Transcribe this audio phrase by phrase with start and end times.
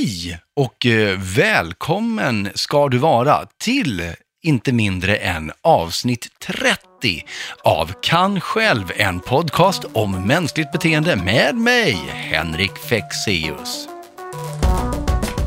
[0.00, 7.24] Hej och eh, välkommen ska du vara till inte mindre än avsnitt 30
[7.64, 13.88] av Kan själv, en podcast om mänskligt beteende med mig, Henrik Fexeus.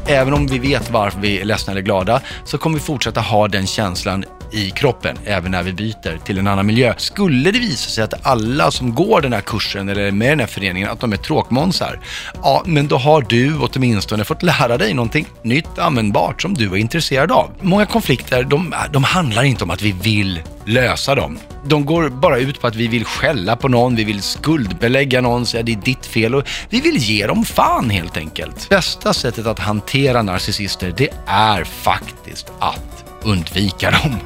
[0.08, 3.48] Även om vi vet varför vi är ledsna eller glada så kommer vi fortsätta ha
[3.48, 6.94] den känslan i kroppen även när vi byter till en annan miljö.
[6.98, 10.30] Skulle det visa sig att alla som går den här kursen eller är med i
[10.30, 12.00] den här föreningen att de är tråkmånsar,
[12.44, 16.76] ja, men då har du åtminstone fått lära dig någonting nytt användbart som du är
[16.76, 17.52] intresserad av.
[17.62, 21.40] Många konflikter, de, de handlar inte om att vi vill lösa dem.
[21.66, 25.46] De går bara ut på att vi vill skälla på någon, vi vill skuldbelägga någon,
[25.46, 28.70] säga det är ditt fel och vi vill ge dem fan helt enkelt.
[28.70, 34.20] Bästa sättet att hantera narcissister, det är faktiskt att undvika dem.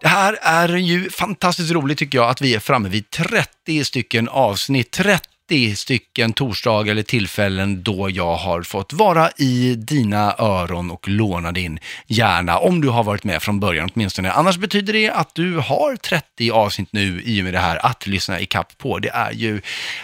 [0.00, 4.28] Det här är ju fantastiskt roligt tycker jag att vi är framme vid 30 stycken
[4.28, 11.08] avsnitt, 30 stycken torsdagar eller tillfällen då jag har fått vara i dina öron och
[11.08, 14.32] låna din hjärna, om du har varit med från början åtminstone.
[14.32, 18.06] Annars betyder det att du har 30 avsnitt nu i och med det här att
[18.06, 18.98] lyssna i kapp på.
[18.98, 19.60] Det är ju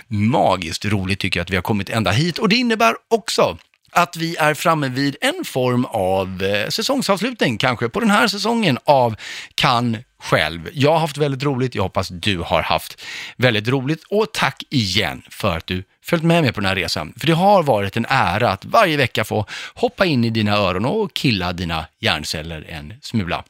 [0.09, 3.59] magiskt roligt tycker jag att vi har kommit ända hit och det innebär också
[3.95, 8.79] att vi är framme vid en form av eh, säsongsavslutning kanske på den här säsongen
[8.85, 9.17] av
[9.55, 10.69] Kan själv.
[10.73, 13.03] Jag har haft väldigt roligt, jag hoppas du har haft
[13.37, 17.13] väldigt roligt och tack igen för att du följt med mig på den här resan.
[17.17, 20.85] För det har varit en ära att varje vecka få hoppa in i dina öron
[20.85, 23.45] och killa dina hjärnceller en smula.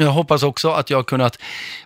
[0.00, 1.38] Jag hoppas också att jag har kunnat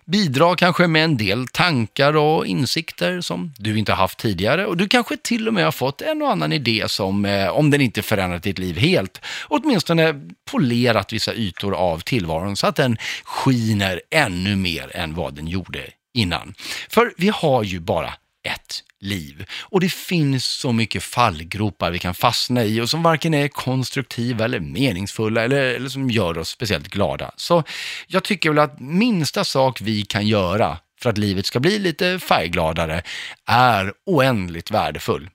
[0.04, 4.88] bidra kanske med en del tankar och insikter som du inte haft tidigare och du
[4.88, 8.02] kanske till och med har fått en och annan idé som, eh, om den inte
[8.02, 10.14] förändrat ditt liv helt, åtminstone
[10.50, 15.80] polerat vissa ytor av tillvaron så att den skiner ännu mer än vad den gjorde
[16.14, 16.54] innan.
[16.88, 19.44] För vi har ju bara ett liv.
[19.60, 24.44] Och det finns så mycket fallgropar vi kan fastna i och som varken är konstruktiva
[24.44, 27.30] eller meningsfulla eller, eller som gör oss speciellt glada.
[27.36, 27.64] Så
[28.06, 32.18] jag tycker väl att minsta sak vi kan göra för att livet ska bli lite
[32.18, 33.02] färggladare
[33.46, 35.30] är oändligt värdefull.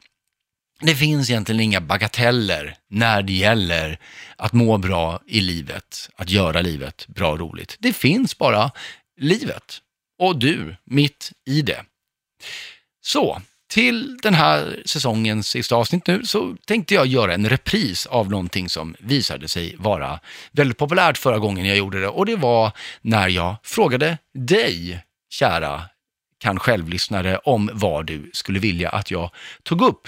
[0.82, 4.00] Det finns egentligen inga bagateller när det gäller
[4.36, 7.76] att må bra i livet, att göra livet bra och roligt.
[7.80, 8.72] Det finns bara
[9.20, 9.82] livet
[10.20, 11.84] och du mitt i det.
[13.08, 18.30] Så, till den här säsongens sista avsnitt nu så tänkte jag göra en repris av
[18.30, 20.20] någonting som visade sig vara
[20.52, 22.08] väldigt populärt förra gången jag gjorde det.
[22.08, 25.82] Och det var när jag frågade dig, kära
[26.38, 29.30] kan självlyssnare, om vad du skulle vilja att jag
[29.64, 30.08] tog upp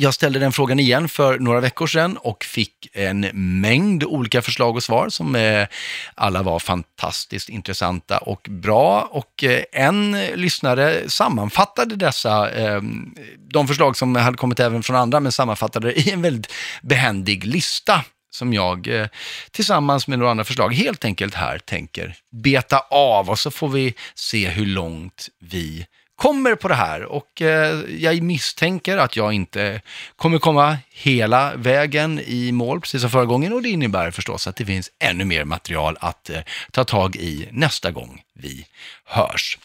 [0.00, 3.20] jag ställde den frågan igen för några veckor sedan och fick en
[3.60, 5.66] mängd olika förslag och svar som eh,
[6.14, 9.08] alla var fantastiskt intressanta och bra.
[9.10, 12.80] Och eh, en lyssnare sammanfattade dessa, eh,
[13.52, 17.44] de förslag som hade kommit även från andra, men sammanfattade det i en väldigt behändig
[17.44, 19.06] lista som jag eh,
[19.50, 23.94] tillsammans med några andra förslag helt enkelt här tänker beta av och så får vi
[24.14, 25.86] se hur långt vi
[26.20, 29.80] kommer på det här och eh, jag misstänker att jag inte
[30.16, 34.56] kommer komma hela vägen i mål, precis som förra gången, och det innebär förstås att
[34.56, 36.40] det finns ännu mer material att eh,
[36.72, 38.66] ta tag i nästa gång vi
[39.04, 39.58] hörs.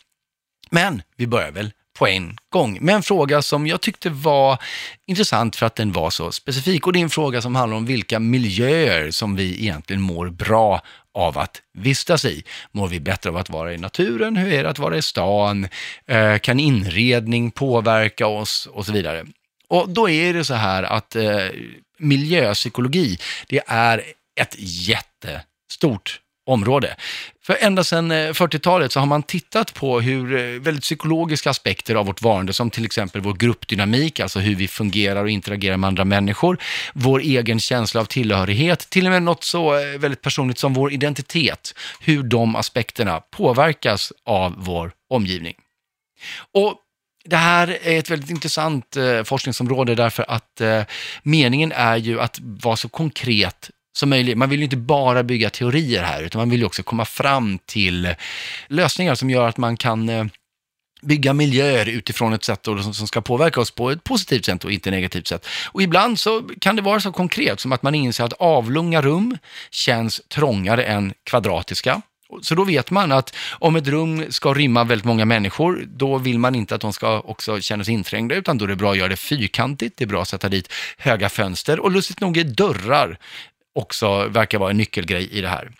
[0.69, 4.57] Men vi börjar väl på en gång med en fråga som jag tyckte var
[5.05, 6.87] intressant för att den var så specifik.
[6.87, 10.81] Och det är en fråga som handlar om vilka miljöer som vi egentligen mår bra
[11.15, 12.43] av att vistas i.
[12.71, 14.37] Mår vi bättre av att vara i naturen?
[14.37, 15.67] Hur är det att vara i stan?
[16.07, 18.67] Eh, kan inredning påverka oss?
[18.71, 19.25] Och så vidare.
[19.67, 21.47] Och då är det så här att eh,
[21.99, 23.17] miljöpsykologi,
[23.47, 24.03] det är
[24.41, 26.95] ett jättestort område.
[27.45, 31.95] För ända sedan eh, 40-talet så har man tittat på hur eh, väldigt psykologiska aspekter
[31.95, 35.87] av vårt varande, som till exempel vår gruppdynamik, alltså hur vi fungerar och interagerar med
[35.87, 36.57] andra människor,
[36.93, 40.93] vår egen känsla av tillhörighet, till och med något så eh, väldigt personligt som vår
[40.93, 45.55] identitet, hur de aspekterna påverkas av vår omgivning.
[46.53, 46.75] Och
[47.25, 50.61] det här är ett väldigt intressant forskningsområde därför att
[51.23, 54.37] meningen är ju att vara så konkret som möjligt.
[54.37, 57.59] Man vill ju inte bara bygga teorier här, utan man vill ju också komma fram
[57.65, 58.15] till
[58.67, 60.25] lösningar som gör att man kan eh,
[61.01, 64.91] bygga miljöer utifrån ett sätt som ska påverka oss på ett positivt sätt och inte
[64.91, 65.47] negativt sätt.
[65.71, 69.37] Och ibland så kan det vara så konkret som att man inser att avlånga rum
[69.71, 72.01] känns trångare än kvadratiska.
[72.41, 76.39] Så då vet man att om ett rum ska rymma väldigt många människor, då vill
[76.39, 78.97] man inte att de ska också känna sig inträngda, utan då är det bra att
[78.97, 82.43] göra det fyrkantigt, det är bra att sätta dit höga fönster och lustigt nog är
[82.43, 83.17] dörrar
[83.75, 85.71] också verkar vara en nyckelgrej i det här.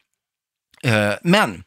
[0.84, 1.64] Eh, men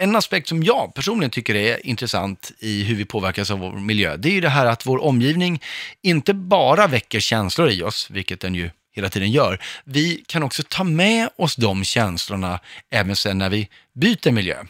[0.00, 4.16] en aspekt som jag personligen tycker är intressant i hur vi påverkas av vår miljö,
[4.16, 5.62] det är ju det här att vår omgivning
[6.02, 9.62] inte bara väcker känslor i oss, vilket den ju hela tiden gör.
[9.84, 12.60] Vi kan också ta med oss de känslorna
[12.90, 14.64] även sen när vi byter miljö.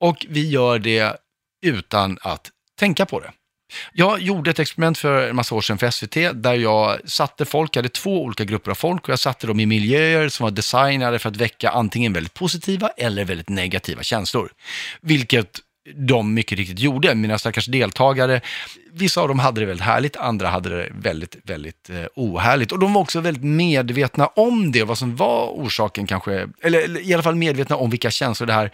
[0.00, 1.16] Och vi gör det
[1.62, 3.32] utan att tänka på det.
[3.92, 7.76] Jag gjorde ett experiment för en massa år sedan för SVT där jag satte folk,
[7.76, 10.50] jag hade två olika grupper av folk och jag satte dem i miljöer som var
[10.50, 14.50] designade för att väcka antingen väldigt positiva eller väldigt negativa känslor.
[15.00, 15.60] Vilket
[15.94, 18.40] de mycket riktigt gjorde, mina stackars deltagare.
[18.92, 22.72] Vissa av dem hade det väldigt härligt, andra hade det väldigt, väldigt eh, ohärligt.
[22.72, 27.00] Och de var också väldigt medvetna om det, vad som var orsaken kanske, eller, eller
[27.00, 28.70] i alla fall medvetna om vilka känslor det här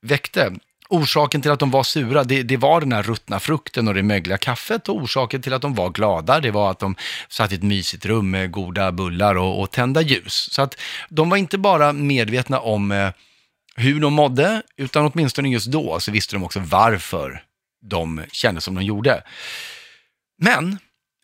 [0.00, 0.52] väckte
[0.92, 4.02] orsaken till att de var sura, det, det, var den här ruttna frukten och det
[4.02, 6.96] mögliga kaffet och orsaken till att de var glada, det var att de
[7.28, 10.48] satt i ett mysigt rum med goda bullar och, och tända ljus.
[10.52, 13.10] Så att de var inte bara medvetna om eh,
[13.76, 17.42] hur de mådde, utan åtminstone just då så visste de också varför
[17.82, 19.22] de kände som de gjorde.
[20.38, 20.78] Men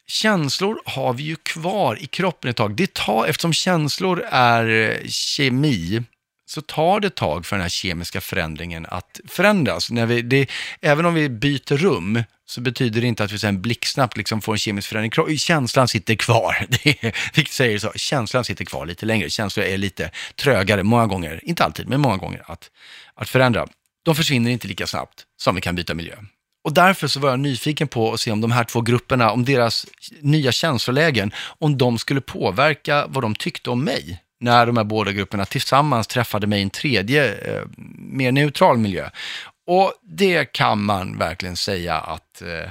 [0.06, 2.76] känslor har vi ju kvar i kroppen ett tag.
[2.76, 6.02] Det tar, eftersom känslor är eh, kemi,
[6.48, 9.90] så tar det ett tag för den här kemiska förändringen att förändras.
[9.90, 10.50] När vi, det,
[10.80, 14.52] även om vi byter rum så betyder det inte att vi sen blixtsnabbt liksom får
[14.52, 15.38] en kemisk förändring.
[15.38, 16.66] Känslan sitter kvar.
[17.34, 19.30] vi säger så, känslan sitter kvar lite längre.
[19.30, 22.70] Känslor är lite trögare, många gånger, inte alltid, men många gånger att,
[23.14, 23.66] att förändra.
[24.04, 26.14] De försvinner inte lika snabbt som vi kan byta miljö.
[26.64, 29.44] Och därför så var jag nyfiken på att se om de här två grupperna, om
[29.44, 29.86] deras
[30.20, 35.12] nya känslolägen, om de skulle påverka vad de tyckte om mig när de här båda
[35.12, 37.62] grupperna tillsammans träffade mig i en tredje, eh,
[37.98, 39.10] mer neutral miljö.
[39.66, 42.70] Och det kan man verkligen säga att eh,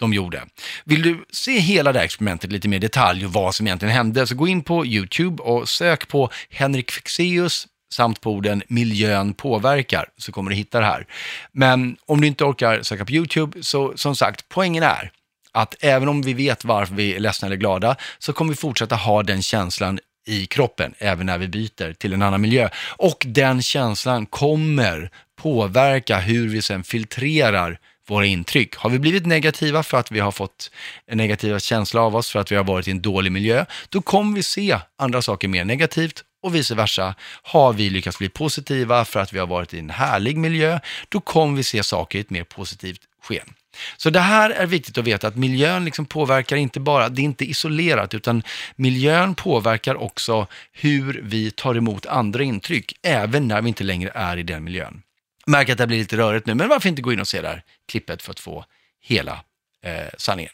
[0.00, 0.42] de gjorde.
[0.84, 3.94] Vill du se hela det här experimentet lite mer i detalj och vad som egentligen
[3.94, 9.34] hände, så gå in på YouTube och sök på Henrik Fexeus samt på orden miljön
[9.34, 11.06] påverkar, så kommer du hitta det här.
[11.52, 15.10] Men om du inte orkar söka på YouTube, så som sagt, poängen är
[15.52, 18.96] att även om vi vet varför vi är ledsna eller glada, så kommer vi fortsätta
[18.96, 22.68] ha den känslan i kroppen, även när vi byter till en annan miljö.
[22.96, 27.78] Och den känslan kommer påverka hur vi sen filtrerar
[28.08, 28.76] våra intryck.
[28.76, 30.70] Har vi blivit negativa för att vi har fått
[31.06, 34.02] en negativ känsla av oss, för att vi har varit i en dålig miljö, då
[34.02, 37.14] kommer vi se andra saker mer negativt och vice versa.
[37.42, 41.20] Har vi lyckats bli positiva för att vi har varit i en härlig miljö, då
[41.20, 43.54] kommer vi se saker i ett mer positivt sken.
[43.96, 47.24] Så det här är viktigt att veta att miljön liksom påverkar inte bara, det är
[47.24, 48.42] inte isolerat, utan
[48.76, 54.36] miljön påverkar också hur vi tar emot andra intryck, även när vi inte längre är
[54.36, 55.02] i den miljön.
[55.46, 57.48] Märker att det blir lite rörigt nu, men varför inte gå in och se det
[57.48, 58.64] här klippet för att få
[59.02, 59.44] hela
[59.84, 60.52] eh, sanningen.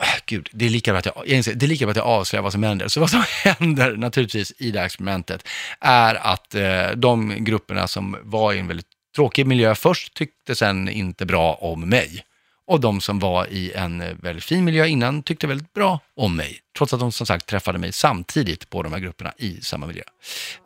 [0.00, 1.96] Äh, gud, det är, lika bra att jag, jag inser, det är lika bra att
[1.96, 2.88] jag avslöjar vad som händer.
[2.88, 5.48] Så vad som händer naturligtvis i det här experimentet
[5.80, 10.88] är att eh, de grupperna som var i en väldigt tråkig miljö först tyckte sen
[10.88, 12.24] inte bra om mig.
[12.66, 16.58] Och de som var i en väldigt fin miljö innan tyckte väldigt bra om mig.
[16.78, 20.02] Trots att de som sagt träffade mig samtidigt på de här grupperna i samma miljö.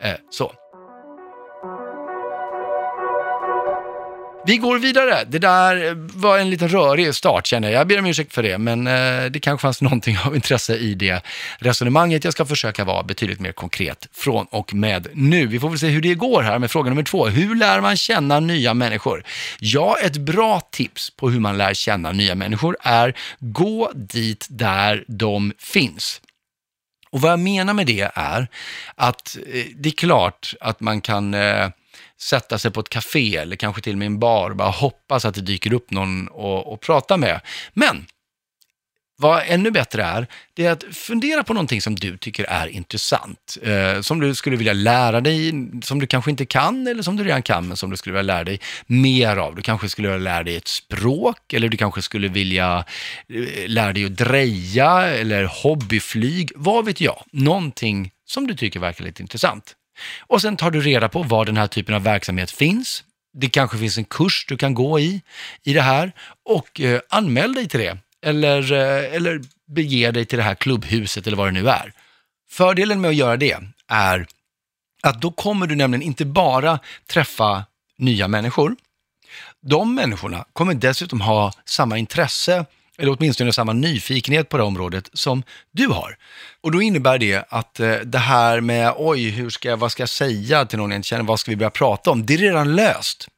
[0.00, 0.52] Eh, så.
[4.50, 5.24] Vi går vidare.
[5.28, 7.80] Det där var en lite rörig start känner jag.
[7.80, 10.94] Jag ber om ursäkt för det, men eh, det kanske fanns någonting av intresse i
[10.94, 11.22] det
[11.58, 12.24] resonemanget.
[12.24, 15.46] Jag ska försöka vara betydligt mer konkret från och med nu.
[15.46, 17.26] Vi får väl se hur det går här med fråga nummer två.
[17.26, 19.24] Hur lär man känna nya människor?
[19.58, 25.04] Ja, ett bra tips på hur man lär känna nya människor är gå dit där
[25.08, 26.20] de finns.
[27.10, 28.48] Och vad jag menar med det är
[28.94, 31.68] att eh, det är klart att man kan eh,
[32.20, 35.24] sätta sig på ett café eller kanske till och med en bar och bara hoppas
[35.24, 37.40] att det dyker upp någon och, och prata med.
[37.72, 38.06] Men
[39.20, 43.58] vad ännu bättre är, det är att fundera på någonting som du tycker är intressant.
[43.62, 47.24] Eh, som du skulle vilja lära dig, som du kanske inte kan eller som du
[47.24, 49.56] redan kan, men som du skulle vilja lära dig mer av.
[49.56, 52.84] Du kanske skulle vilja lära dig ett språk eller du kanske skulle vilja
[53.28, 56.52] eh, lära dig att dreja eller hobbyflyg.
[56.54, 57.24] Vad vet jag?
[57.32, 59.76] Någonting som du tycker verkar lite intressant.
[60.20, 63.04] Och sen tar du reda på var den här typen av verksamhet finns.
[63.32, 65.22] Det kanske finns en kurs du kan gå i,
[65.62, 66.12] i det här
[66.44, 67.98] och eh, anmäl dig till det.
[68.22, 71.92] Eller, eh, eller bege dig till det här klubbhuset eller vad det nu är.
[72.50, 74.26] Fördelen med att göra det är
[75.02, 77.64] att då kommer du nämligen inte bara träffa
[77.98, 78.76] nya människor.
[79.62, 82.64] De människorna kommer dessutom ha samma intresse
[83.00, 86.16] eller åtminstone samma nyfikenhet på det området som du har.
[86.60, 90.08] Och då innebär det att eh, det här med, oj, hur ska vad ska jag
[90.08, 92.26] säga till någon jag inte känner, vad ska vi börja prata om?
[92.26, 93.28] Det är redan löst.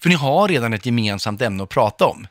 [0.00, 2.26] För ni har redan ett gemensamt ämne att prata om.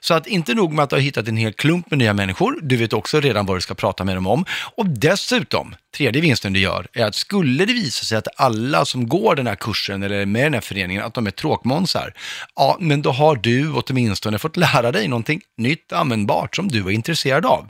[0.00, 2.58] Så att inte nog med att du har hittat en hel klump med nya människor,
[2.62, 4.44] du vet också redan vad du ska prata med dem om.
[4.76, 9.08] Och dessutom, tredje vinsten du gör, är att skulle det visa sig att alla som
[9.08, 12.14] går den här kursen eller är med i den här föreningen, att de är tråkmånsar,
[12.54, 16.90] ja, men då har du åtminstone fått lära dig någonting nytt användbart som du är
[16.90, 17.68] intresserad av.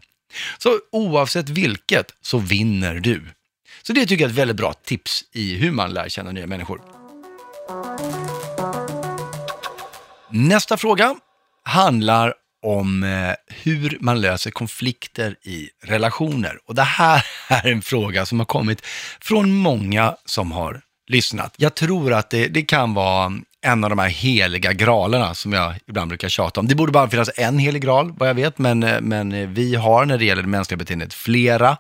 [0.59, 3.23] Så oavsett vilket så vinner du.
[3.83, 6.47] Så det tycker jag är ett väldigt bra tips i hur man lär känna nya
[6.47, 6.81] människor.
[10.31, 11.17] Nästa fråga
[11.71, 16.59] handlar om eh, hur man löser konflikter i relationer.
[16.67, 18.87] Och det här är en fråga som har kommit
[19.21, 21.55] från många som har lyssnat.
[21.57, 23.33] Jag tror att det, det kan vara
[23.67, 26.69] en av de här heliga gralerna som jag ibland brukar tjata om.
[26.69, 30.05] Det borde bara finnas en helig gral, vad jag vet, men, eh, men vi har
[30.05, 31.77] när det gäller det mänskliga beteendet flera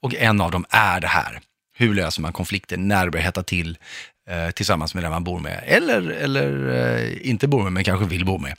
[0.00, 1.40] och en av dem är det här.
[1.74, 3.78] Hur löser man konflikter när det börjar hetta till
[4.32, 8.06] Eh, tillsammans med den man bor med, eller, eller eh, inte bor med, men kanske
[8.06, 8.54] vill bo med.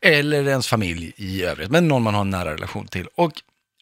[0.00, 3.06] Eller ens familj i övrigt, men någon man har en nära relation till.
[3.14, 3.32] Och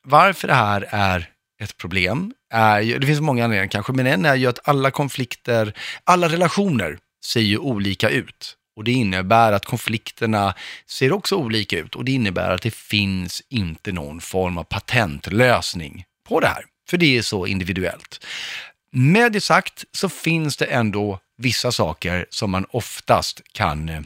[0.02, 1.28] varför det här är
[1.62, 5.72] ett problem, är det finns många anledningar kanske, men en är ju att alla konflikter,
[6.04, 8.56] alla relationer ser ju olika ut.
[8.76, 10.54] Och det innebär att konflikterna
[10.86, 16.04] ser också olika ut och det innebär att det finns inte någon form av patentlösning
[16.28, 16.64] på det här.
[16.90, 18.26] För det är så individuellt.
[18.92, 24.00] Med det sagt så finns det ändå vissa saker som man oftast kan eh,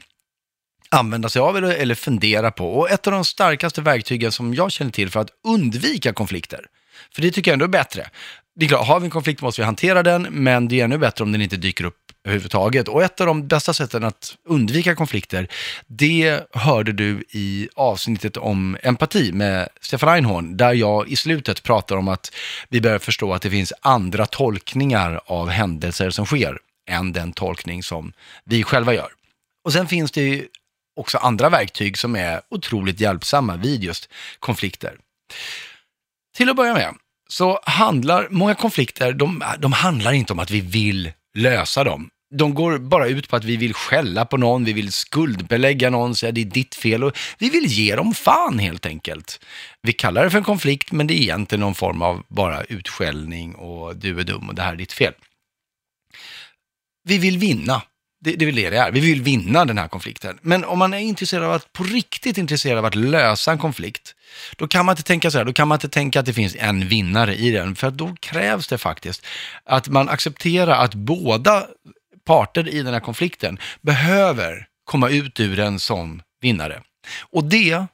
[0.89, 2.75] använda sig av eller, eller fundera på.
[2.75, 6.67] Och ett av de starkaste verktygen som jag känner till för att undvika konflikter,
[7.15, 8.09] för det tycker jag ändå är bättre.
[8.57, 10.99] Det är klart, har vi en konflikt måste vi hantera den, men det är ännu
[10.99, 12.89] bättre om den inte dyker upp överhuvudtaget.
[12.89, 15.49] Och ett av de bästa sätten att undvika konflikter,
[15.87, 21.97] det hörde du i avsnittet om empati med Stefan Einhorn, där jag i slutet pratar
[21.97, 22.33] om att
[22.69, 27.83] vi behöver förstå att det finns andra tolkningar av händelser som sker än den tolkning
[27.83, 28.13] som
[28.45, 29.09] vi själva gör.
[29.65, 30.49] Och sen finns det ju
[30.97, 34.97] också andra verktyg som är otroligt hjälpsamma vid just konflikter.
[36.37, 36.95] Till att börja med
[37.29, 42.11] så handlar många konflikter, de, de handlar inte om att vi vill lösa dem.
[42.35, 46.17] De går bara ut på att vi vill skälla på någon, vi vill skuldbelägga någon,
[46.17, 49.41] säga det är ditt fel och vi vill ge dem fan helt enkelt.
[49.83, 53.55] Vi kallar det för en konflikt, men det är egentligen någon form av bara utskällning
[53.55, 55.15] och du är dum och det här är ditt fel.
[57.05, 57.83] Vi vill vinna.
[58.21, 58.91] Det, det är väl det det är.
[58.91, 60.39] Vi vill vinna den här konflikten.
[60.43, 64.15] Men om man är intresserad av att, på riktigt intresserad av att lösa en konflikt,
[64.57, 66.57] då kan man inte tänka så här, då kan man inte tänka att det finns
[66.59, 69.27] en vinnare i den, för då krävs det faktiskt
[69.65, 71.67] att man accepterar att båda
[72.27, 76.83] parter i den här konflikten behöver komma ut ur den som vinnare.
[77.21, 77.87] Och det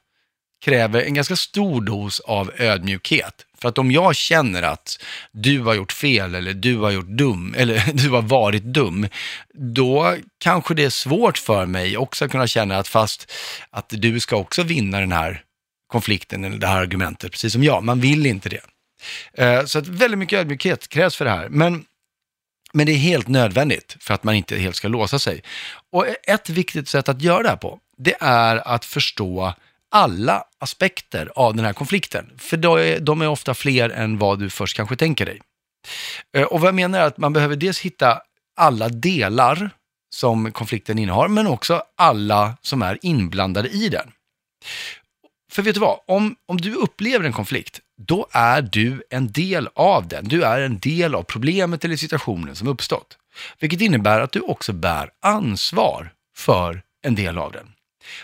[0.65, 3.45] kräver en ganska stor dos av ödmjukhet.
[3.61, 7.55] För att om jag känner att du har gjort fel eller du har gjort dum
[7.57, 9.07] eller du har varit dum,
[9.53, 13.31] då kanske det är svårt för mig också att kunna känna att fast
[13.69, 15.43] att du ska också vinna den här
[15.87, 17.83] konflikten eller det här argumentet, precis som jag.
[17.83, 18.61] Man vill inte det.
[19.33, 21.49] Eh, så att väldigt mycket ödmjukhet krävs för det här.
[21.49, 21.85] Men,
[22.73, 25.43] men det är helt nödvändigt för att man inte helt ska låsa sig.
[25.91, 29.53] Och ett viktigt sätt att göra det här på, det är att förstå
[29.91, 32.31] alla aspekter av den här konflikten.
[32.37, 32.57] För
[32.99, 35.41] de är ofta fler än vad du först kanske tänker dig.
[36.37, 38.21] Eh, och vad jag menar är att man behöver dels hitta
[38.57, 39.69] alla delar
[40.15, 44.11] som konflikten innehar, men också alla som är inblandade i den.
[45.51, 49.69] För vet du vad, om, om du upplever en konflikt, då är du en del
[49.75, 50.27] av den.
[50.27, 53.17] Du är en del av problemet eller situationen som uppstått.
[53.59, 57.71] Vilket innebär att du också bär ansvar för en del av den.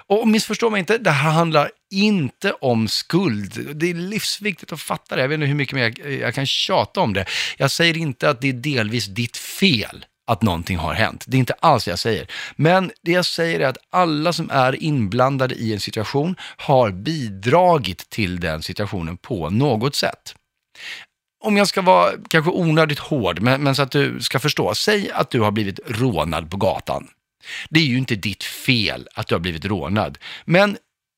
[0.08, 3.76] Och missförstå mig inte, det här handlar inte om skuld.
[3.76, 5.22] Det är livsviktigt att fatta det.
[5.22, 7.26] Jag vet inte hur mycket mer jag, jag kan tjata om det.
[7.58, 11.24] Jag säger inte att det är delvis ditt fel att någonting har hänt.
[11.28, 12.28] Det är inte alls det jag säger.
[12.56, 18.10] Men det jag säger är att alla som är inblandade i en situation har bidragit
[18.10, 20.36] till den situationen på något sätt.
[21.44, 24.76] Om jag ska vara kanske onödigt hård, men, men så att du ska förstå.
[24.76, 27.08] Säg att du har blivit rånad på gatan.
[27.70, 30.18] Det är ju inte ditt fel att du har blivit rånad.
[30.46, 30.78] Men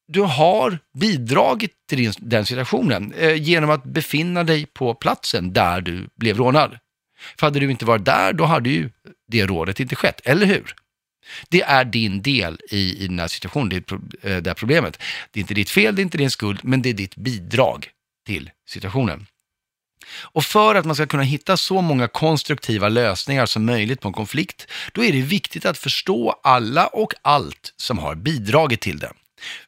[0.10, 6.10] du har bidragit till den situationen eh, genom att befinna dig på platsen där du
[6.16, 6.80] blev rånad.
[7.40, 8.90] För hade du inte varit där, då hade ju
[9.28, 10.76] det rådet inte skett, eller hur?
[11.50, 15.00] Det är din del i, i den här situationen, det, är eh, det här problemet.
[15.32, 17.90] Det är inte ditt fel, det är inte din skuld, men det är ditt bidrag
[18.26, 19.26] till situationen.
[20.22, 24.14] Och för att man ska kunna hitta så många konstruktiva lösningar som möjligt på en
[24.14, 29.14] konflikt, då är det viktigt att förstå alla och allt som har bidragit till den.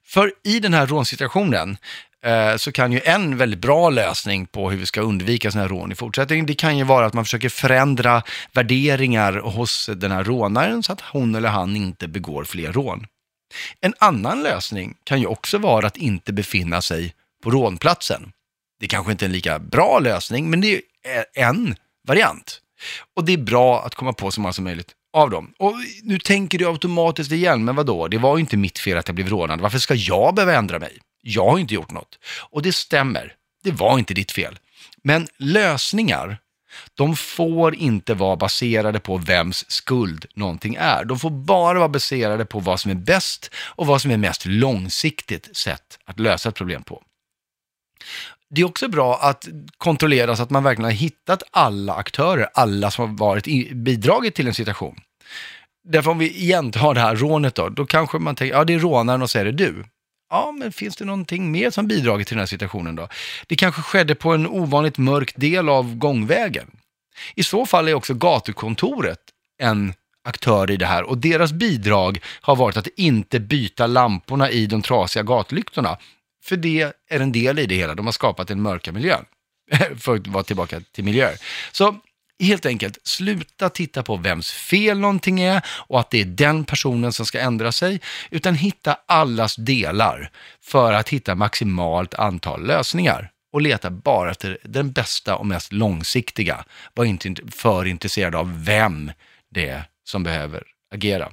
[0.03, 1.77] För i den här rånsituationen
[2.25, 5.75] eh, så kan ju en väldigt bra lösning på hur vi ska undvika sådana här
[5.75, 8.23] rån i fortsättningen, det kan ju vara att man försöker förändra
[8.53, 13.07] värderingar hos den här rånaren så att hon eller han inte begår fler rån.
[13.81, 17.13] En annan lösning kan ju också vara att inte befinna sig
[17.43, 18.31] på rånplatsen.
[18.79, 21.75] Det kanske inte är en lika bra lösning, men det är en
[22.07, 22.61] variant.
[23.15, 25.53] Och det är bra att komma på så många som möjligt av dem.
[25.59, 28.07] Och nu tänker du automatiskt igen, men vadå.
[28.07, 29.61] Det var ju inte mitt fel att jag blev rånad.
[29.61, 30.97] Varför ska jag behöva ändra mig?
[31.21, 32.19] Jag har inte gjort något.
[32.49, 33.33] Och det stämmer.
[33.63, 34.59] Det var inte ditt fel.
[35.03, 36.37] Men lösningar,
[36.95, 41.05] de får inte vara baserade på vems skuld någonting är.
[41.05, 44.45] De får bara vara baserade på vad som är bäst och vad som är mest
[44.45, 47.03] långsiktigt sätt att lösa ett problem på.
[48.55, 52.91] Det är också bra att kontrollera så att man verkligen har hittat alla aktörer, alla
[52.91, 54.95] som har varit i, bidragit till en situation.
[55.83, 58.73] Därför om vi igen tar det här rånet då, då kanske man tänker, ja det
[58.73, 59.85] är rånaren och så är det du.
[60.29, 63.07] Ja, men finns det någonting mer som bidragit till den här situationen då?
[63.47, 66.67] Det kanske skedde på en ovanligt mörk del av gångvägen.
[67.35, 69.19] I så fall är också gatukontoret
[69.61, 69.93] en
[70.23, 74.81] aktör i det här och deras bidrag har varit att inte byta lamporna i de
[74.81, 75.97] trasiga gatlyktorna.
[76.43, 79.17] För det är en del i det hela, de har skapat en mörka miljö.
[79.97, 81.37] För att vara tillbaka till miljöer.
[81.71, 81.95] Så
[82.41, 87.13] helt enkelt, sluta titta på vems fel någonting är och att det är den personen
[87.13, 90.31] som ska ändra sig, utan hitta allas delar
[90.61, 96.65] för att hitta maximalt antal lösningar och leta bara efter den bästa och mest långsiktiga.
[96.93, 99.11] Var inte för intresserad av vem
[99.49, 101.31] det är som behöver agera.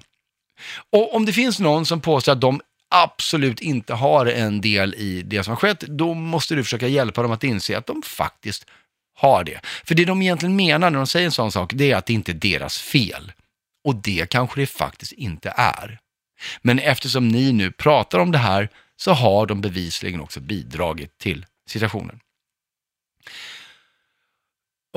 [0.90, 5.22] Och om det finns någon som påstår att de absolut inte har en del i
[5.22, 8.66] det som har skett, då måste du försöka hjälpa dem att inse att de faktiskt
[9.14, 9.60] har det.
[9.84, 12.12] För det de egentligen menar när de säger en sån sak, det är att det
[12.12, 13.32] inte är deras fel.
[13.84, 15.98] Och det kanske det faktiskt inte är.
[16.62, 21.46] Men eftersom ni nu pratar om det här så har de bevisligen också bidragit till
[21.68, 22.20] situationen.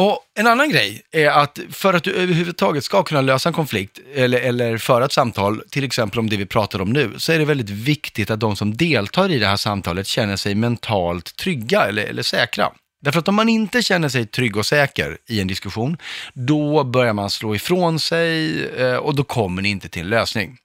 [0.02, 4.00] Och En annan grej är att för att du överhuvudtaget ska kunna lösa en konflikt
[4.16, 7.40] eller, eller föra ett samtal, till exempel om det vi pratar om nu, så är
[7.40, 11.82] det väldigt viktigt att de som deltar i det här samtalet känner sig mentalt trygga
[11.82, 12.72] eller, eller säkra.
[13.02, 15.98] Därför att om man inte känner sig trygg och säker i en diskussion,
[16.34, 20.58] då börjar man slå ifrån sig eh, och då kommer ni inte till en lösning.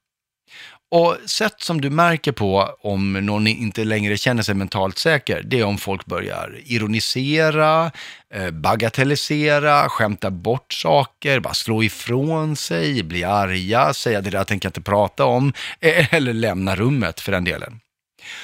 [0.97, 5.61] Och sätt som du märker på om någon inte längre känner sig mentalt säker, det
[5.61, 7.91] är om folk börjar ironisera,
[8.35, 14.67] eh, bagatellisera, skämta bort saker, bara slå ifrån sig, bli arga, säga det där tänker
[14.67, 17.81] jag inte prata om, eh, eller lämna rummet för den delen.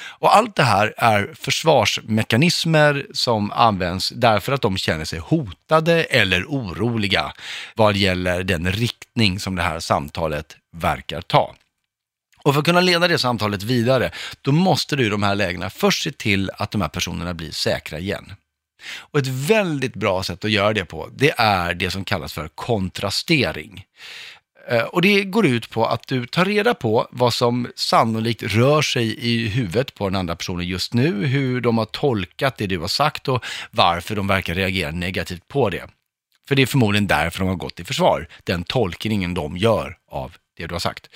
[0.05, 6.45] Och allt det här är försvarsmekanismer som används därför att de känner sig hotade eller
[6.45, 7.33] oroliga
[7.75, 11.55] vad gäller den riktning som det här samtalet verkar ta.
[12.43, 15.69] Och för att kunna leda det samtalet vidare, då måste du i de här lägena
[15.69, 18.33] först se till att de här personerna blir säkra igen.
[18.97, 22.47] Och ett väldigt bra sätt att göra det på, det är det som kallas för
[22.47, 23.85] kontrastering.
[24.67, 28.81] Eh, och det går ut på att du tar reda på vad som sannolikt rör
[28.81, 32.79] sig i huvudet på den andra personen just nu, hur de har tolkat det du
[32.79, 35.87] har sagt och varför de verkar reagera negativt på det.
[36.47, 40.35] För det är förmodligen därför de har gått i försvar, den tolkningen de gör av
[40.57, 41.09] det du har sagt.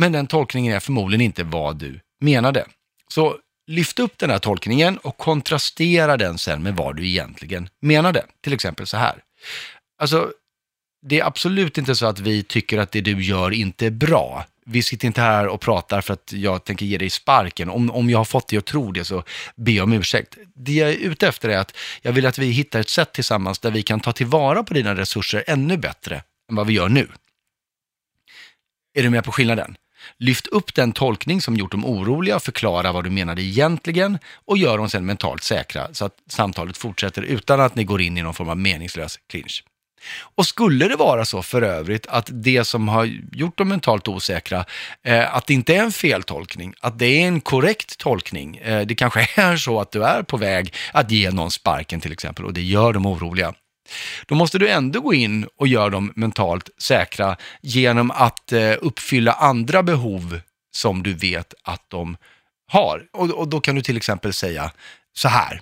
[0.00, 2.66] Men den tolkningen är förmodligen inte vad du menade.
[3.08, 8.26] Så lyft upp den här tolkningen och kontrastera den sen med vad du egentligen menade.
[8.40, 9.22] Till exempel så här.
[9.98, 10.32] Alltså,
[11.06, 14.44] det är absolut inte så att vi tycker att det du gör inte är bra.
[14.66, 17.70] Vi sitter inte här och pratar för att jag tänker ge dig sparken.
[17.70, 19.24] Om, om jag har fått dig att tro det så
[19.56, 20.38] be om ursäkt.
[20.54, 23.58] Det jag är ute efter är att jag vill att vi hittar ett sätt tillsammans
[23.58, 27.08] där vi kan ta tillvara på dina resurser ännu bättre än vad vi gör nu.
[28.94, 29.76] Är du med på skillnaden?
[30.18, 34.78] Lyft upp den tolkning som gjort dem oroliga, förklara vad du menade egentligen och gör
[34.78, 38.34] dem sen mentalt säkra så att samtalet fortsätter utan att ni går in i någon
[38.34, 39.64] form av meningslös clinch.
[40.34, 44.64] Och skulle det vara så för övrigt att det som har gjort dem mentalt osäkra,
[45.02, 48.56] eh, att det inte är en feltolkning, att det är en korrekt tolkning.
[48.56, 52.12] Eh, det kanske är så att du är på väg att ge någon sparken till
[52.12, 53.54] exempel och det gör dem oroliga.
[54.26, 59.32] Då måste du ändå gå in och göra dem mentalt säkra genom att eh, uppfylla
[59.32, 62.16] andra behov som du vet att de
[62.68, 63.02] har.
[63.12, 64.70] Och, och då kan du till exempel säga
[65.12, 65.60] så här.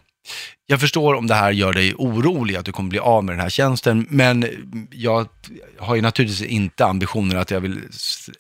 [0.67, 3.41] Jag förstår om det här gör dig orolig, att du kommer bli av med den
[3.41, 4.47] här tjänsten, men
[4.91, 5.29] jag
[5.79, 7.81] har ju naturligtvis inte ambitionen att jag vill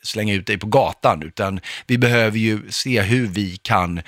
[0.03, 4.01] slänga ut dig på gatan, utan vi behöver ju se hur vi kan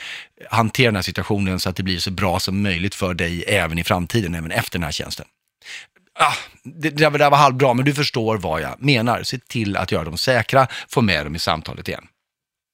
[0.51, 3.79] hantera den här situationen så att det blir så bra som möjligt för dig även
[3.79, 5.27] i framtiden, även efter den här tjänsten.
[6.19, 9.23] Ah, det, det där var halvbra, men du förstår vad jag menar.
[9.23, 12.07] Se till att göra dem säkra, få med dem i samtalet igen.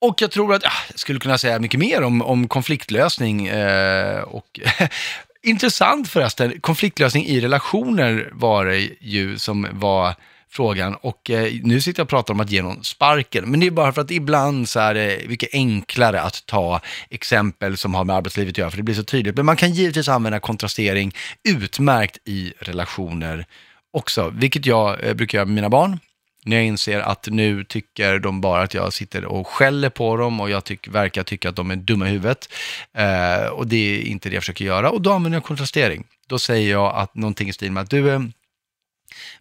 [0.01, 3.47] Och jag tror att, ah, jag skulle kunna säga mycket mer om, om konfliktlösning.
[3.47, 4.61] Eh, och
[5.43, 10.15] intressant förresten, konfliktlösning i relationer var det ju som var
[10.55, 13.51] frågan och eh, nu sitter jag och pratar om att ge någon sparken.
[13.51, 17.77] Men det är bara för att ibland så är det mycket enklare att ta exempel
[17.77, 19.37] som har med arbetslivet att göra, för det blir så tydligt.
[19.37, 21.12] Men man kan givetvis använda kontrastering
[21.49, 23.47] utmärkt i relationer
[23.93, 25.99] också, vilket jag eh, brukar göra med mina barn.
[26.47, 30.40] När jag inser att nu tycker de bara att jag sitter och skäller på dem
[30.40, 32.49] och jag tyck, verkar tycka att de är dumma i huvudet.
[32.97, 34.90] Eh, och det är inte det jag försöker göra.
[34.90, 36.05] Och då använder jag kontrastering.
[36.27, 38.21] Då säger jag att någonting i stil med att du, eh,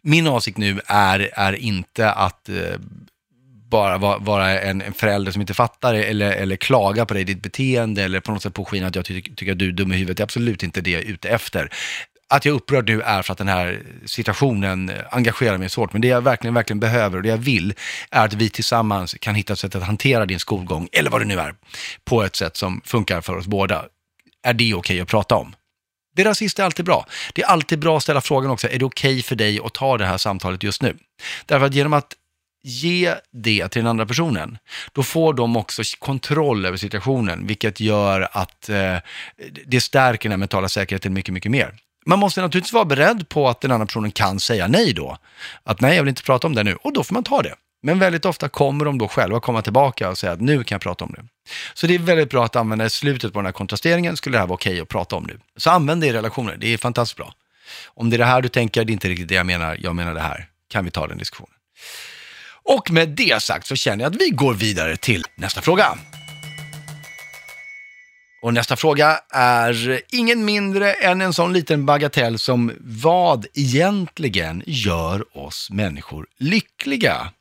[0.01, 2.55] min avsikt nu är, är inte att eh,
[3.69, 7.41] bara vara, vara en, en, förälder som inte fattar eller, eller klaga på dig, ditt
[7.41, 9.95] beteende eller på något sätt påskina att jag ty tycker att du är dum i
[9.95, 10.17] huvudet.
[10.17, 11.69] Det är absolut inte det jag är ute efter
[12.33, 15.93] att jag är upprörd nu är för att den här situationen engagerar mig svårt.
[15.93, 17.73] Men det jag verkligen, verkligen behöver och det jag vill
[18.11, 21.25] är att vi tillsammans kan hitta ett sätt att hantera din skolgång, eller vad det
[21.25, 21.55] nu är,
[22.05, 23.85] på ett sätt som funkar för oss båda.
[24.43, 25.55] Är det okej okay att prata om?
[26.15, 27.05] Det rasist är alltid bra.
[27.33, 29.73] Det är alltid bra att ställa frågan också, är det okej okay för dig att
[29.73, 30.97] ta det här samtalet just nu?
[31.45, 32.13] Därför att genom att
[32.63, 34.57] ge det till den andra personen,
[34.91, 38.97] då får de också kontroll över situationen, vilket gör att eh,
[39.65, 41.75] det stärker den mentala säkerheten mycket, mycket mer.
[42.05, 45.17] Man måste naturligtvis vara beredd på att den andra personen kan säga nej då.
[45.63, 46.75] Att nej, jag vill inte prata om det nu.
[46.75, 47.55] Och då får man ta det.
[47.85, 50.81] Men väldigt ofta kommer de då själva komma tillbaka och säga att nu kan jag
[50.81, 51.25] prata om det.
[51.73, 54.39] Så det är väldigt bra att använda i slutet på den här kontrasteringen, skulle det
[54.39, 55.39] här vara okej okay att prata om nu.
[55.57, 57.33] Så använd det i relationer, det är fantastiskt bra.
[57.85, 59.95] Om det är det här du tänker, det är inte riktigt det jag menar, jag
[59.95, 61.53] menar det här, kan vi ta den diskussionen.
[62.63, 65.97] Och med det sagt så känner jag att vi går vidare till nästa fråga.
[68.41, 75.37] Och nästa fråga är ingen mindre än en sån liten bagatell som vad egentligen gör
[75.37, 77.31] oss människor lyckliga?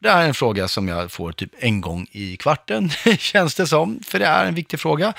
[0.00, 3.66] Det här är en fråga som jag får typ en gång i kvarten, känns det
[3.66, 5.12] som, för det är en viktig fråga.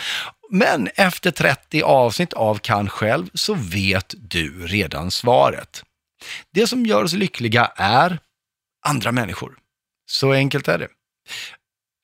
[0.50, 5.84] Men efter 30 avsnitt av Kan själv så vet du redan svaret.
[6.54, 8.20] Det som gör oss lyckliga är
[8.86, 9.58] andra människor.
[10.06, 10.88] Så enkelt är det.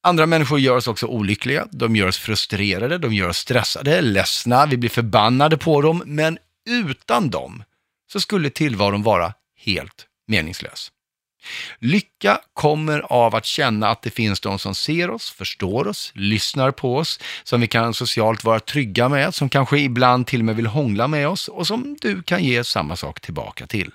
[0.03, 4.65] Andra människor gör oss också olyckliga, de gör oss frustrerade, de gör oss stressade, ledsna,
[4.65, 6.37] vi blir förbannade på dem, men
[6.69, 7.63] utan dem
[8.11, 10.91] så skulle tillvaron vara helt meningslös.
[11.79, 16.71] Lycka kommer av att känna att det finns de som ser oss, förstår oss, lyssnar
[16.71, 20.55] på oss, som vi kan socialt vara trygga med, som kanske ibland till och med
[20.55, 23.91] vill hångla med oss och som du kan ge samma sak tillbaka till.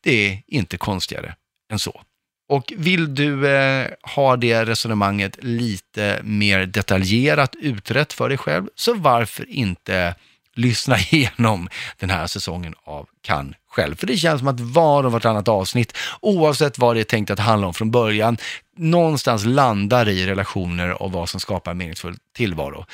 [0.00, 1.34] Det är inte konstigare
[1.72, 2.02] än så.
[2.48, 8.94] Och vill du eh, ha det resonemanget lite mer detaljerat utrett för dig själv, så
[8.94, 10.14] varför inte
[10.56, 13.96] lyssna igenom den här säsongen av Kan själv.
[13.96, 17.38] För det känns som att var och vartannat avsnitt, oavsett vad det är tänkt att
[17.38, 18.36] handla om från början,
[18.76, 22.84] någonstans landar i relationer och vad som skapar en meningsfull tillvaro.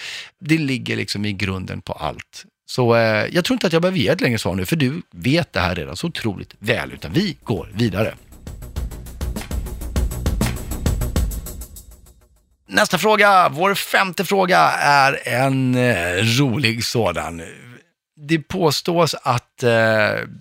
[0.41, 2.45] Det ligger liksom i grunden på allt.
[2.69, 5.03] Så eh, jag tror inte att jag behöver ge ett längre svar nu, för du
[5.11, 8.15] vet det här redan så otroligt väl, utan vi går vidare.
[12.69, 17.43] Nästa fråga, vår femte fråga, är en eh, rolig sådan.
[18.29, 19.71] Det påstås att eh,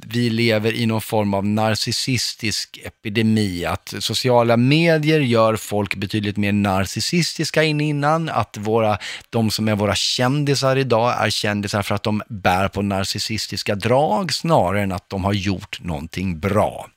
[0.07, 6.51] vi lever i någon form av narcissistisk epidemi, att sociala medier gör folk betydligt mer
[6.51, 8.97] narcissistiska än innan, att våra,
[9.29, 14.33] de som är våra kändisar idag är kändisar för att de bär på narcissistiska drag
[14.33, 16.89] snarare än att de har gjort någonting bra.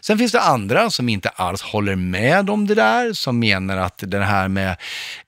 [0.00, 4.02] Sen finns det andra som inte alls håller med om det där, som menar att
[4.06, 4.76] det här med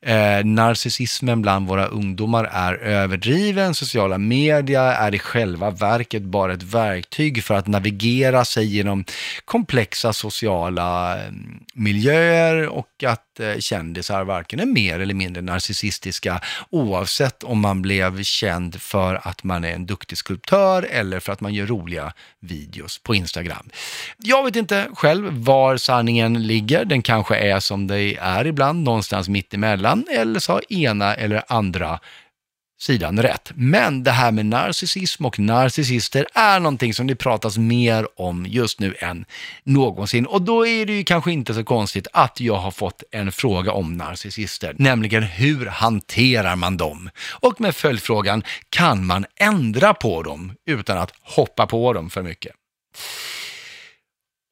[0.06, 3.74] eh, narcissismen bland våra ungdomar är överdriven.
[3.74, 9.04] Sociala media är i själva verket bara ett verktyg för att navigera sig genom
[9.44, 11.32] komplexa sociala eh,
[11.74, 16.40] miljöer och att att eh, kändisar varken är mer eller mindre narcissistiska
[16.70, 21.40] oavsett om man blev känd för att man är en duktig skulptör eller för att
[21.40, 23.70] man gör roliga videos på Instagram.
[24.18, 26.84] Jag vet inte själv var sanningen ligger.
[26.84, 31.42] Den kanske är som det är ibland, någonstans mitt emellan, eller så har ena eller
[31.48, 32.00] andra
[32.82, 33.52] sidan rätt.
[33.54, 38.80] Men det här med narcissism och narcissister är någonting som det pratas mer om just
[38.80, 39.24] nu än
[39.64, 40.26] någonsin.
[40.26, 43.72] Och då är det ju kanske inte så konstigt att jag har fått en fråga
[43.72, 47.10] om narcissister, nämligen hur hanterar man dem?
[47.30, 52.52] Och med följdfrågan, kan man ändra på dem utan att hoppa på dem för mycket?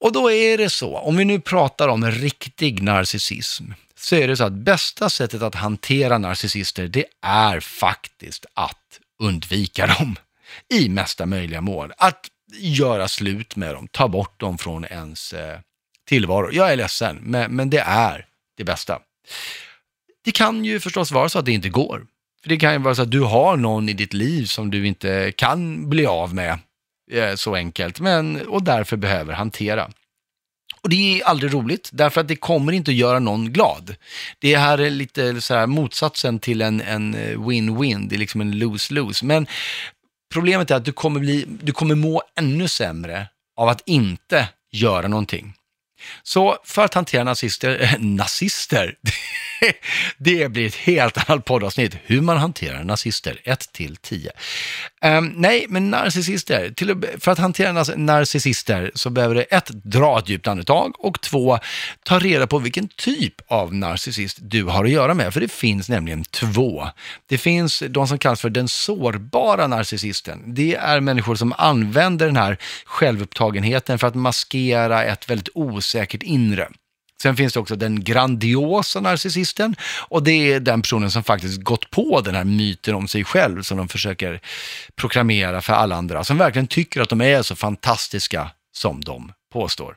[0.00, 3.64] Och då är det så, om vi nu pratar om riktig narcissism,
[4.00, 9.86] så är det så att bästa sättet att hantera narcissister, det är faktiskt att undvika
[9.86, 10.16] dem
[10.74, 11.92] i mesta möjliga mån.
[11.96, 15.58] Att göra slut med dem, ta bort dem från ens eh,
[16.08, 16.52] tillvaro.
[16.52, 18.98] Jag är ledsen, men, men det är det bästa.
[20.24, 22.06] Det kan ju förstås vara så att det inte går.
[22.42, 24.86] För Det kan ju vara så att du har någon i ditt liv som du
[24.86, 26.58] inte kan bli av med
[27.10, 29.90] eh, så enkelt, men, och därför behöver hantera.
[30.82, 33.94] Och det är aldrig roligt, därför att det kommer inte att göra någon glad.
[34.38, 38.40] Det här är lite så här motsatsen till en en eh, win-win, det är liksom
[38.40, 39.24] en lose-lose.
[39.24, 39.46] Men
[40.32, 45.08] problemet är att du kommer, bli, du kommer må ännu sämre av att inte göra
[45.08, 45.54] någonting.
[46.22, 48.94] Så för att hantera nazister, äh, nazister,
[50.18, 54.30] det blir ett helt annat poddavsnitt, hur man hanterar nazister, 1 till 10.
[55.02, 60.18] Um, ehm, nej, men narcissister, till, för att hantera narcissister så behöver du ett, dra
[60.18, 61.58] ett djupt andetag och två,
[62.02, 65.88] ta reda på vilken typ av narcissist du har att göra med, för det finns
[65.88, 66.88] nämligen två.
[67.26, 70.54] Det finns de som kallas för den sårbara narcissisten.
[70.54, 75.48] Det är människor som använder den här självupptagenheten för att maskera ett väldigt
[75.90, 76.68] osäkert inre.
[77.22, 79.76] Sen finns det också den grandiosa narcissisten
[80.08, 83.62] och det är den personen som faktiskt gått på den här myten om sig själv
[83.62, 84.40] som de försöker
[84.96, 89.96] proklamera för alla andra, som verkligen tycker att de är så fantastiska som de påstår.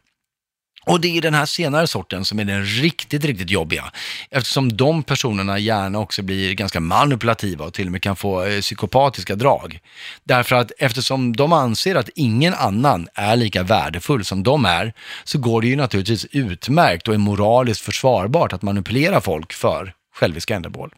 [0.85, 3.91] Och det är den här senare sorten som är den riktigt, riktigt jobbiga.
[4.29, 8.61] Eftersom de personerna gärna också blir ganska manipulativa och till och med kan få eh,
[8.61, 9.79] psykopatiska drag.
[10.23, 14.93] Därför att eftersom de anser att ingen annan är lika värdefull som de är,
[15.23, 20.55] så går det ju naturligtvis utmärkt och är moraliskt försvarbart att manipulera folk för själviska
[20.55, 20.93] ändamål.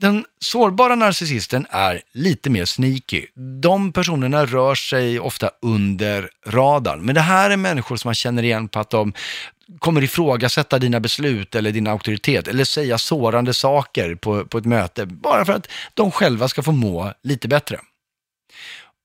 [0.00, 3.26] Den sårbara narcissisten är lite mer sneaky.
[3.62, 7.02] De personerna rör sig ofta under radarn.
[7.02, 9.12] Men det här är människor som man känner igen på att de
[9.78, 15.06] kommer ifrågasätta dina beslut eller din auktoritet eller säga sårande saker på, på ett möte
[15.06, 17.80] bara för att de själva ska få må lite bättre.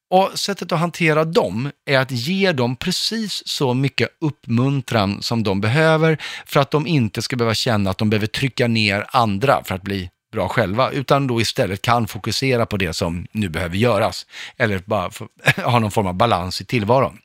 [0.09, 5.61] Och sättet att hantera dem är att ge dem precis så mycket uppmuntran som de
[5.61, 9.75] behöver för att de inte ska behöva känna att de behöver trycka ner andra för
[9.75, 14.25] att bli bra själva, utan då istället kan fokusera på det som nu behöver göras.
[14.57, 15.11] Eller bara
[15.63, 17.17] ha någon form av balans i tillvaron.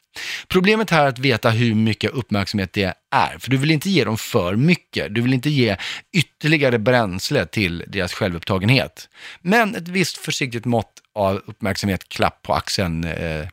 [0.49, 4.05] Problemet här är att veta hur mycket uppmärksamhet det är, för du vill inte ge
[4.05, 5.15] dem för mycket.
[5.15, 5.77] Du vill inte ge
[6.13, 9.09] ytterligare bränsle till deras självupptagenhet.
[9.41, 13.49] Men ett visst försiktigt mått av uppmärksamhet, klapp på axeln, eh,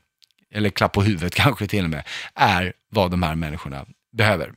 [0.53, 2.03] eller klapp på huvudet kanske till och med,
[2.35, 3.85] är vad de här människorna
[4.17, 4.53] behöver.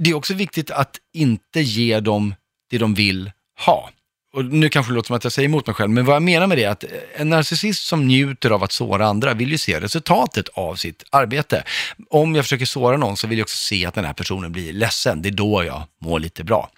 [0.00, 2.34] Det är också viktigt att inte ge dem
[2.70, 3.32] det de vill
[3.66, 3.90] ha
[4.32, 6.22] och nu kanske det låter som att jag säger emot mig själv, men vad jag
[6.22, 9.58] menar med det är att en narcissist som njuter av att såra andra vill ju
[9.58, 11.64] se resultatet av sitt arbete.
[12.10, 14.72] Om jag försöker såra någon så vill jag också se att den här personen blir
[14.72, 15.22] ledsen.
[15.22, 16.70] Det är då jag mår lite bra.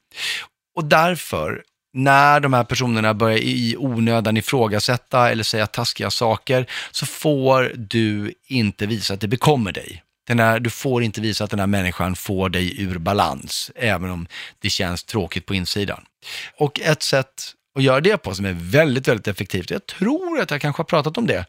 [0.77, 1.63] Och därför,
[1.93, 8.33] när de här personerna börjar i onödan ifrågasätta eller säga taskiga saker, så får du
[8.47, 10.04] inte visa att det bekommer dig.
[10.27, 14.11] Den här, du får inte visa att den här människan får dig ur balans, även
[14.11, 14.27] om
[14.59, 16.05] det känns tråkigt på insidan.
[16.57, 20.51] Och ett sätt att göra det på som är väldigt, väldigt effektivt, jag tror att
[20.51, 21.47] jag kanske har pratat om det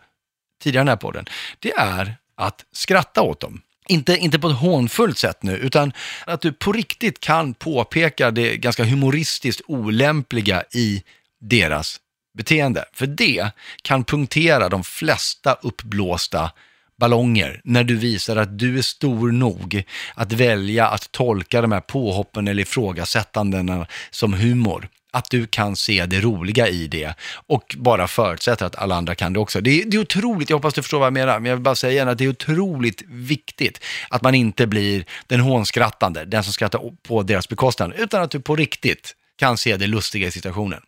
[0.64, 1.26] tidigare i den här podden,
[1.60, 3.62] det är att skratta åt dem.
[3.88, 5.94] Inte, inte på ett hånfullt sätt nu, utan
[6.26, 11.04] att du på riktigt kan påpeka det ganska humoristiskt olämpliga i
[11.42, 12.00] deras
[12.38, 12.86] beteende.
[12.94, 16.52] För det kan punktera de flesta uppblåsta
[17.00, 21.82] ballonger när du visar att du är stor nog att välja att tolka de här
[21.82, 24.90] påhoppen eller ifrågasättandena som humor.
[25.12, 27.14] Att du kan se det roliga i det
[27.48, 29.62] och bara förutsätter att alla andra kan det också.
[29.62, 31.64] Det är, det är otroligt, jag hoppas du förstår vad jag menar, men jag vill
[31.64, 36.44] bara säga igen att det är otroligt viktigt att man inte blir den hånskrattande, den
[36.44, 40.32] som skrattar på deras bekostnad, utan att du på riktigt kan se det lustiga i
[40.32, 40.82] situationen.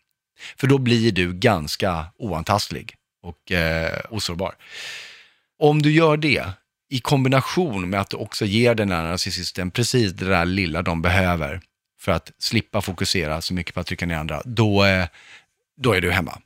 [0.57, 4.55] För då blir du ganska oantastlig och eh, osårbar.
[5.59, 6.45] Om du gör det
[6.89, 11.01] i kombination med att du också ger den här narcissisten precis det där lilla de
[11.01, 11.61] behöver
[11.99, 15.05] för att slippa fokusera så mycket på att trycka ner andra, då, eh,
[15.77, 16.39] då är du hemma.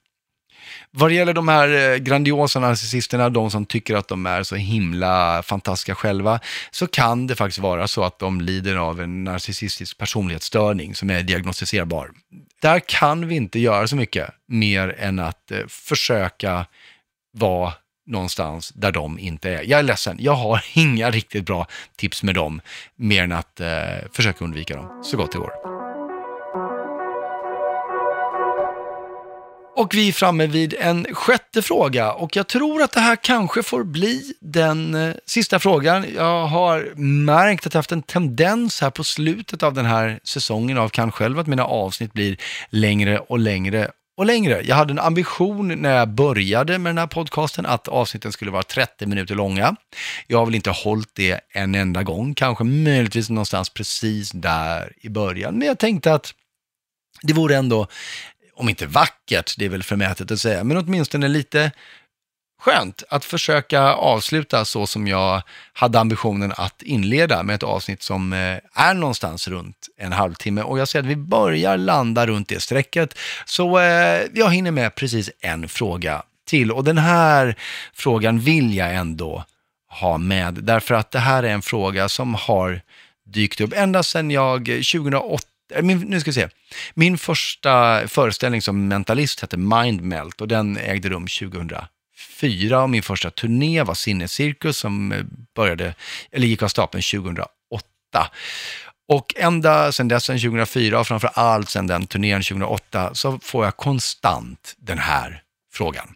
[0.91, 4.55] Vad det gäller de här eh, grandiosa narcissisterna, de som tycker att de är så
[4.55, 6.39] himla fantastiska själva,
[6.71, 11.23] så kan det faktiskt vara så att de lider av en narcissistisk personlighetsstörning som är
[11.23, 12.11] diagnostiserbar.
[12.61, 16.65] Där kan vi inte göra så mycket mer än att eh, försöka
[17.33, 17.73] vara
[18.11, 19.63] någonstans där de inte är.
[19.63, 22.61] Jag är ledsen, jag har inga riktigt bra tips med dem,
[22.95, 23.67] mer än att eh,
[24.13, 25.51] försöka undvika dem så gott det går.
[29.75, 33.63] Och vi är framme vid en sjätte fråga och jag tror att det här kanske
[33.63, 36.05] får bli den eh, sista frågan.
[36.15, 36.93] Jag har
[37.25, 41.11] märkt att jag haft en tendens här på slutet av den här säsongen av Kan
[41.11, 42.37] själv att mina avsnitt blir
[42.69, 44.61] längre och längre och längre.
[44.63, 48.63] Jag hade en ambition när jag började med den här podcasten att avsnitten skulle vara
[48.63, 49.75] 30 minuter långa.
[50.27, 55.09] Jag har väl inte hållit det en enda gång, kanske möjligtvis någonstans precis där i
[55.09, 55.57] början.
[55.57, 56.33] Men jag tänkte att
[57.21, 57.87] det vore ändå,
[58.55, 61.71] om inte vackert, det är väl förmätet att säga, men åtminstone lite
[62.61, 65.41] skönt att försöka avsluta så som jag
[65.73, 70.61] hade ambitionen att inleda med ett avsnitt som eh, är någonstans runt en halvtimme.
[70.61, 73.17] Och jag ser att vi börjar landa runt det strecket.
[73.45, 76.71] Så eh, jag hinner med precis en fråga till.
[76.71, 77.55] Och den här
[77.93, 79.45] frågan vill jag ändå
[79.89, 82.81] ha med, därför att det här är en fråga som har
[83.25, 85.47] dykt upp ända sedan jag eh, 2008
[85.81, 86.47] min, nu ska vi se.
[86.93, 91.27] Min första föreställning som mentalist hette Mindmelt och den ägde rum
[92.41, 95.23] 2004 och min första turné var Sinnescirkus som eh,
[95.55, 95.95] började,
[96.31, 97.47] eller gick av stapeln 2008.
[99.07, 103.65] Och ända sedan dess, sedan 2004 och framför allt sedan den turnén 2008 så får
[103.65, 105.41] jag konstant den här
[105.73, 106.15] frågan.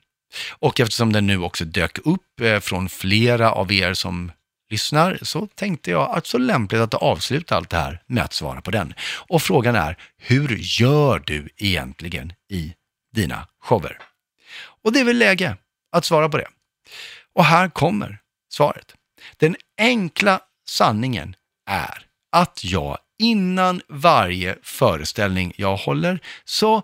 [0.59, 4.31] Och eftersom den nu också dök upp eh, från flera av er som
[4.69, 8.61] lyssnar så tänkte jag att så lämpligt att avsluta allt det här med att svara
[8.61, 8.93] på den.
[9.27, 12.73] Och frågan är, hur gör du egentligen i
[13.15, 13.97] dina shower?
[14.83, 15.57] Och det är väl läge
[15.95, 16.47] att svara på det.
[17.35, 18.19] Och här kommer
[18.53, 18.93] svaret.
[19.37, 21.35] Den enkla sanningen
[21.69, 26.83] är att jag innan varje föreställning jag håller så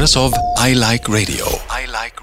[0.00, 0.32] produceras av
[0.68, 1.46] I Like Radio.
[1.68, 2.19] I like.